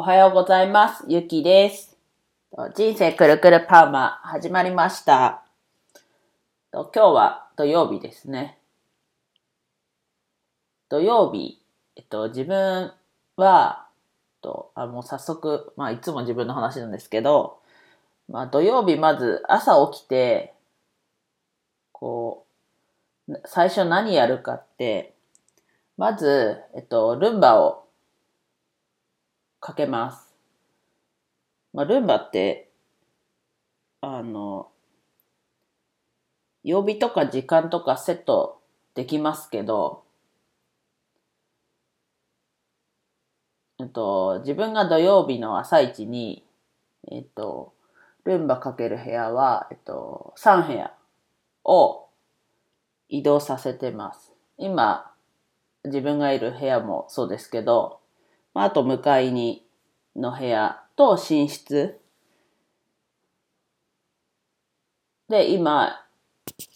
[0.00, 1.04] おはようございます。
[1.08, 1.96] ゆきです。
[2.76, 5.42] 人生くるくるパーマ始まりました。
[6.72, 8.58] 今日は土曜日ですね。
[10.88, 11.60] 土曜日、
[11.96, 12.92] えっと、自分
[13.34, 13.88] は、
[14.40, 17.58] とあもう早速、まあいつも自分の話なんですけど、
[18.28, 20.54] まあ土曜日まず朝起きて、
[21.90, 22.46] こ
[23.28, 25.16] う、最初何やるかって、
[25.96, 27.87] まず、えっと、ルンバを
[29.60, 30.34] かけます。
[31.72, 32.70] まあ、ルンバって、
[34.00, 34.70] あの、
[36.62, 38.60] 曜日とか時間とかセット
[38.94, 40.04] できますけど、
[43.80, 46.44] えっと、自分が土曜日の朝一に、
[47.10, 47.74] えっと、
[48.24, 50.92] ルンバかける部屋は、えっと、3部屋
[51.64, 52.08] を
[53.08, 54.32] 移動させてます。
[54.56, 55.12] 今、
[55.84, 58.00] 自分がいる部屋もそうですけど、
[58.60, 59.66] ああと向かいに
[60.16, 62.00] の部屋と寝室。
[65.28, 66.04] で、今、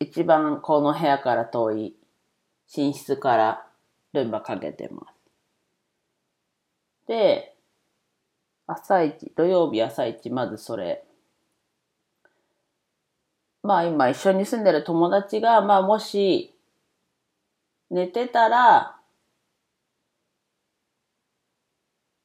[0.00, 1.96] 一番この部屋から遠い
[2.76, 3.66] 寝室から
[4.12, 5.14] ルンバかけてます。
[7.06, 7.54] で、
[8.66, 11.04] 朝一、土曜日朝一、まずそれ。
[13.62, 16.54] まあ今一緒に住んでる友達が、まあもし
[17.90, 18.97] 寝てたら、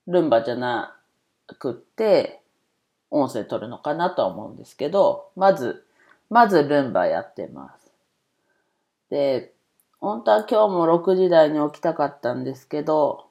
[0.08, 0.98] ルンバじゃな
[1.60, 2.42] くって、
[3.10, 5.86] 音声取るのかなとは思うんですけど、まず、
[6.30, 7.92] まずルンバやってます。
[9.10, 9.54] で、
[10.00, 13.28] 本当は今日も6時台に起きたかったんですけど、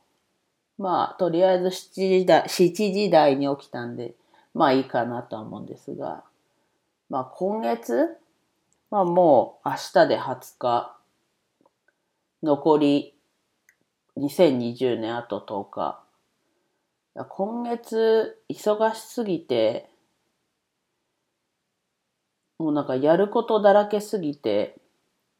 [0.78, 4.14] まあ、とりあえず7時台、7時台に起きたんで、
[4.54, 6.24] まあいいかなとは思うんですが、
[7.10, 8.16] まあ今月、
[8.90, 10.96] まあもう明日で20日、
[12.42, 13.14] 残り
[14.16, 16.02] 2020年あと10日。
[17.14, 19.90] 今月忙しすぎて、
[22.58, 24.76] もうなんかやることだらけすぎて、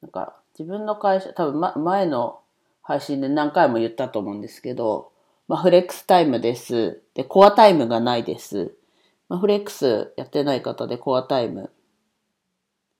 [0.03, 2.41] なんか自分の会社、多分、ま、前の
[2.83, 5.13] 配信で何回も言ったと思うんですけど、
[5.49, 7.03] まあ、フレックスタイムです。
[7.15, 8.75] で、コアタイムがないです。
[9.29, 11.71] まあ、フレックスやってない方でコアタイム。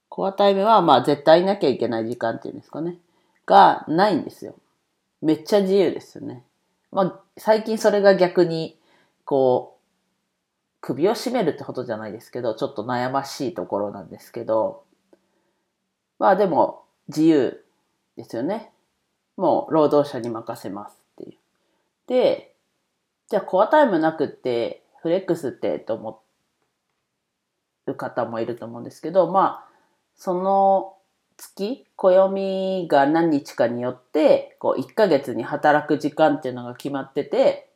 [0.09, 2.97] コアタイムはまあ絶対いなきゃいけない時間っていうんですかね。
[3.45, 4.55] がないんですよ。
[5.21, 6.43] めっちゃ自由ですよね。
[6.93, 8.79] まあ最近それが逆に、
[9.25, 9.83] こう、
[10.81, 14.83] 首を絞めるってことじゃないですけど、ちょっと悩ましいところなんですけど、
[16.19, 17.63] まあでも自由
[18.15, 18.71] ですよね。
[19.37, 21.37] もう労働者に任せますっていう。
[22.07, 22.55] で、
[23.29, 26.21] じゃあコアタイムなくって、フレックスってと思
[27.87, 29.69] う方もいると思うんですけど、まあ、
[30.15, 30.92] その
[31.43, 37.69] 月、暦が何日かによって、こう、1ヶ月に働く時間っていうのが決まってて、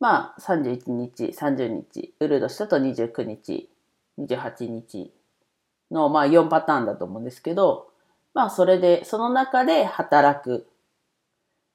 [0.00, 3.68] まあ、31日、30日、ウルドしたと29日、
[4.18, 5.12] 28日
[5.90, 7.88] の、まあ、4パターンだと思うんですけど、
[8.32, 10.66] まあ、それで、その中で働く。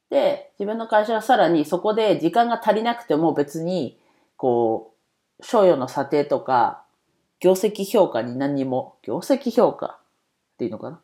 [0.09, 3.99] で、自分の会社はさらにそこで時間が足りなくても別に、
[4.37, 4.93] こ
[5.39, 6.83] う、賞与の査定とか、
[7.39, 10.00] 業績評価に何にも、業績評価
[10.61, 10.99] っていうのかな？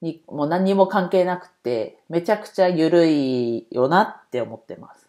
[0.00, 5.06] に、もう何にも関係なくて、めちゃくちゃ緩いよなって思ってます。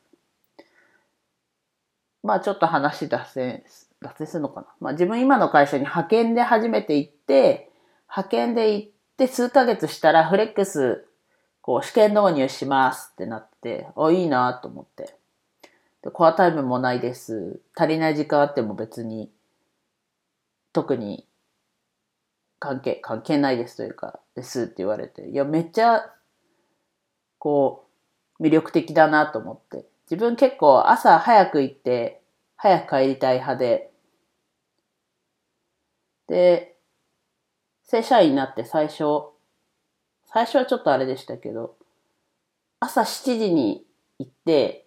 [2.22, 3.64] まあちょっと話脱線、
[4.00, 4.68] 脱線するのかな？
[4.80, 7.72] まあ自分今の会社に派遣で初めて行って、
[8.08, 11.08] 派遣で行って数ヶ月したらフレックス、
[11.64, 15.16] こう試験導入しますってなって、あ、いいなと思って。
[16.04, 17.60] でコアタイムもないです。
[17.76, 19.32] 足りない時間あっても別に、
[20.72, 21.26] 特に
[22.62, 26.14] 関係、関係ないですというか、ですって言われて、いや、めっちゃ、
[27.40, 27.88] こ
[28.40, 29.88] う、魅力的だなと思って。
[30.10, 32.22] 自分結構朝早く行って、
[32.58, 33.92] 早く帰りたい派で、
[36.28, 36.78] で、
[37.84, 39.32] 正社員になって最初、
[40.26, 41.76] 最初はちょっとあれでしたけど、
[42.80, 43.84] 朝7時に
[44.20, 44.86] 行って、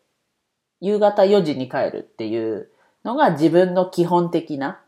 [0.81, 2.71] 夕方4時に帰るっていう
[3.05, 4.84] のが自分の基本的な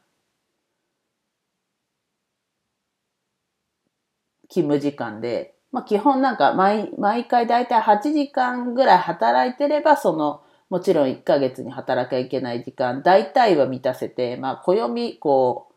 [4.57, 15.69] 勤務時間で、まあ基本なんか毎毎回だいたい8時間ぐらい働いてれば、その、もちろん1ヶ月に働きゃいけない時間、大体は満たせて、まあ暦、こ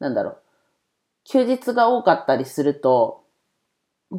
[0.00, 0.38] う、なんだろう、
[1.24, 3.24] 休日が多かったりすると、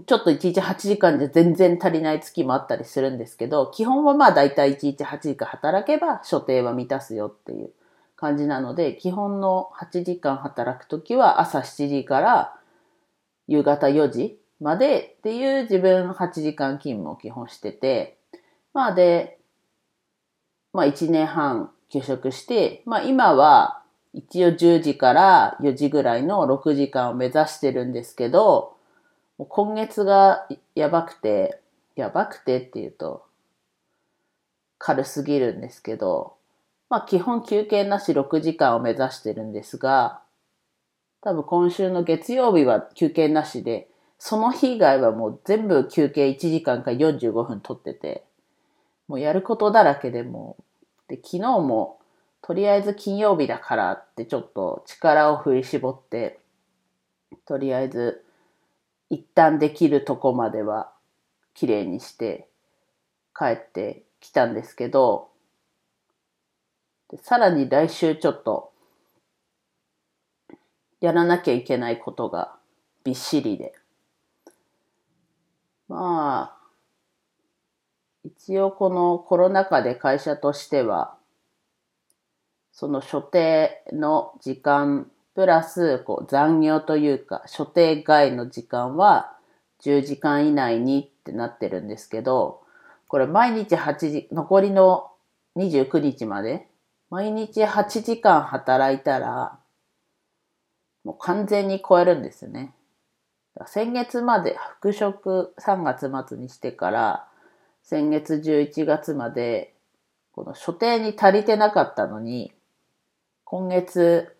[0.05, 7.71] ちょっと1日8時間じゃ全然足りない月もあったりするんですけど、基本はまあ大体1日8時間働けば所定は満たすよっていう
[8.15, 12.58] 感じなので、基本の8時間働くときは朝7時から
[13.49, 18.19] 夕方4時までっていう自分8時間勤務を基本してて、
[18.73, 19.39] まあで、
[20.71, 23.81] まあ1年半休職して、まあ今は
[24.13, 28.75] 一応10時から4時ぐらいの6時間を目指してるんですけど、
[29.39, 31.59] 今月がやばくて、
[31.95, 33.25] やばくてって言うと
[34.77, 36.35] 軽すぎるんですけど、
[36.87, 40.21] まあ基本休憩なし6時間を目指してるんですが、
[41.21, 48.23] 多分今週の月曜日は休憩なしで、その日以外はもう全部休憩1時間か45分取ってて、
[49.07, 50.57] もうやることだらけでも
[51.09, 51.99] で、昨日も
[52.41, 56.39] とりあえず金曜日だからってちょっと力を振り絞って、
[57.45, 58.23] とりあえず
[59.09, 60.91] 一旦できるとこまでは
[61.53, 62.47] 綺麗にして
[63.37, 65.29] 帰ってきたんですけど、
[67.21, 68.68] さらに来週ちょっと
[71.01, 72.55] やらなきゃいけないことが
[73.03, 73.73] びっしりで。
[75.87, 76.59] まあ、
[78.23, 81.15] 一応このコロナ禍で会社としては、
[82.71, 89.35] その所定の時間プラスこう残業というか所定外の時間は
[89.81, 92.61] 10時間以内にってなってるんですけど、
[93.07, 95.11] これ毎日8時、残りの
[95.57, 96.67] 29日まで
[97.09, 99.58] 毎日8時間働いたら
[101.03, 102.73] もう完全に超えるんですね。
[103.67, 107.27] 先月まで復職3月末にしてから
[107.83, 109.73] 先月11月まで
[110.31, 112.53] この所定に足りてなかったのに
[113.43, 114.35] 今月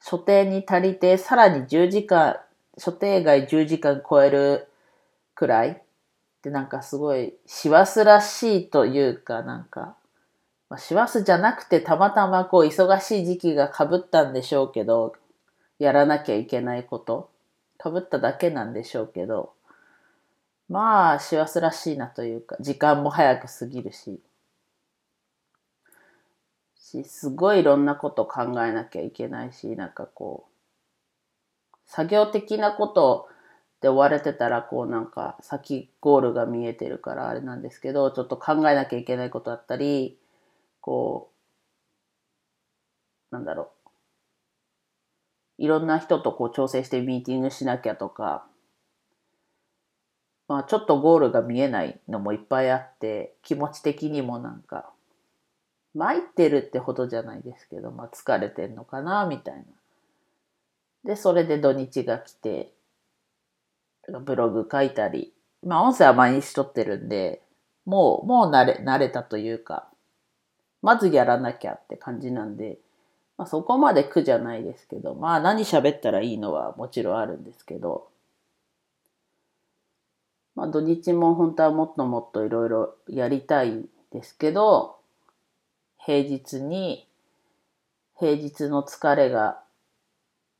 [0.00, 2.38] 所定に足りてさらに10時間
[2.78, 4.68] 所定外10時間超える
[5.34, 5.82] くらい
[6.42, 9.96] でなんかすごい師走らしいというかなんか
[10.68, 15.14] まあ、師走じゃなくてたまたまこう忙しい時期が被ったんでしょうけど
[15.78, 17.30] やらなきゃいけないこと、
[17.78, 19.52] かぶっただけなんでしょうけど、
[20.68, 24.20] まあ、幸せらしいなというか、時間も早く過ぎるし、
[26.86, 33.28] し、すごいいろんなこと考えなきゃいけないし、なんかこう、作業的なこと
[33.80, 40.18] で追われてたら、こうなんか先ゴールが見えてるからあれなんですけど、ちょっと考えなきゃいけないことだったり、
[40.80, 41.30] こ
[43.30, 43.75] う、なんだろう、
[45.58, 48.46] いろんな人とこう調整してミーティングしなきゃとか、
[50.48, 54.90] まあちょっとゴールが見えないのもいっぱいあって、気持ち的にもなんか、
[55.94, 59.64] 参ってるってほどじゃないですけど、まあ疲れてんのかな、みたいな。
[61.04, 62.72] で、それで土日が来て、
[64.24, 65.32] ブログ書いたり、
[65.64, 67.42] まあ音声は毎日撮ってるんで、
[67.86, 69.88] もう、もう慣れ、慣れたというか、
[70.82, 72.78] まずやらなきゃって感じなんで、
[73.38, 78.08] まあ、そこまで苦じゃないですけど、まあ何喋ったらいいのはもちろんあるんですけど、
[80.54, 84.96] まあ土日も本当はもっともっといろいろやりたいですけど、
[85.98, 87.06] 平日に、
[88.18, 89.60] 平日の疲れが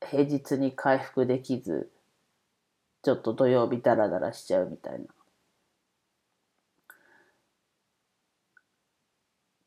[0.05, 1.89] 平日に回復できず、
[3.01, 5.05] ちょっと土曜日ダラダラしちゃうみたいな。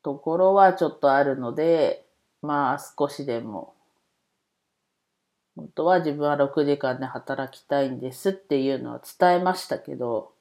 [0.03, 2.05] ところはちょっとあるので、
[2.41, 3.75] まあ少しでも、
[5.55, 10.33] 本当は自分は6時間で働きたいんですっていうのは伝えましたけど、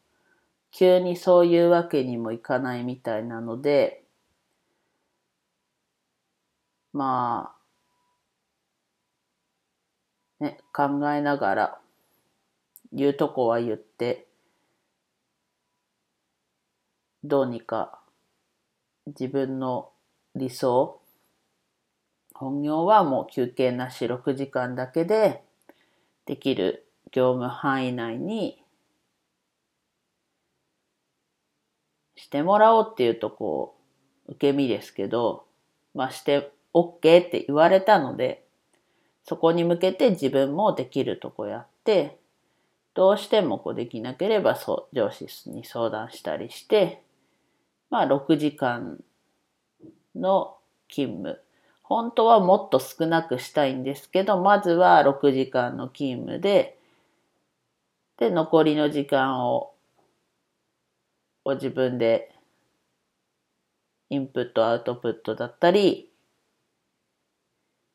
[0.70, 4.04] 急にそういうわけにもいかないみたいなので、
[6.92, 7.54] ま
[10.40, 11.80] あ、ね、考えながら、
[12.92, 14.26] 言うとこは言って、
[17.22, 18.00] どうにか
[19.06, 19.90] 自分の
[20.34, 21.00] 理想
[22.40, 25.42] 本業はもう休憩なし6時間だけで
[26.24, 28.62] できる業務範囲内に
[32.16, 33.76] してもらおうっていうとこ
[34.26, 35.44] う受け身ですけど、
[35.94, 38.46] まあして OK って言われたので、
[39.24, 42.20] そこに向けて自分もできるとこやって、
[42.94, 47.02] どうしてもこうできなければそう上司に相談したりして、
[47.90, 48.98] まあ6時間
[50.14, 50.56] の
[50.88, 51.38] 勤務
[51.90, 56.78] 本当はもっと少なくしたいんですけど、まずは6時間の勤務で、
[58.16, 59.74] で、残りの時間を、
[61.44, 62.32] を自分で
[64.08, 66.12] インプット、アウトプットだったり、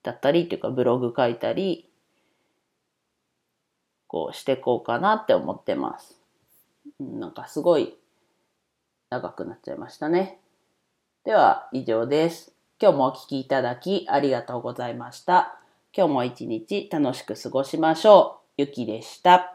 [0.04, 1.90] だったりっていうかブログ書いたり、
[4.08, 6.20] こうしてこうかなって思ってます。
[7.00, 7.98] なんかすごい
[9.10, 10.42] 長くなっちゃいましたね。
[11.24, 12.55] では以上です。
[12.82, 15.60] 今日もお聴きいただきありがとうございました。
[15.96, 18.46] 今日も一日楽しく過ごしましょう。
[18.58, 19.55] ゆきでした。